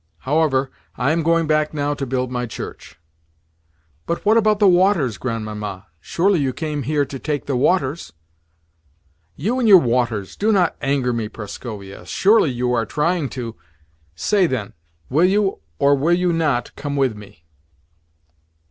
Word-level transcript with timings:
However, 0.21 0.71
I 0.97 1.11
am 1.11 1.21
going 1.21 1.45
back 1.45 1.75
now 1.75 1.93
to 1.93 2.07
build 2.07 2.31
my 2.31 2.47
church." 2.47 2.97
"But 4.07 4.25
what 4.25 4.35
about 4.35 4.57
the 4.57 4.67
waters, 4.67 5.19
Grandmamma? 5.19 5.85
Surely 5.99 6.39
you 6.39 6.53
came 6.53 6.81
here 6.81 7.05
to 7.05 7.19
take 7.19 7.45
the 7.45 7.55
waters?" 7.55 8.11
"You 9.35 9.59
and 9.59 9.67
your 9.67 9.77
waters! 9.77 10.35
Do 10.35 10.51
not 10.51 10.75
anger 10.81 11.13
me, 11.13 11.29
Prascovia. 11.29 12.07
Surely 12.07 12.49
you 12.49 12.73
are 12.73 12.83
trying 12.87 13.29
to? 13.37 13.55
Say, 14.15 14.47
then: 14.47 14.73
will 15.11 15.25
you, 15.25 15.59
or 15.77 15.93
will 15.93 16.17
you 16.17 16.33
not, 16.33 16.75
come 16.75 16.95
with 16.95 17.15
me?" 17.15 17.45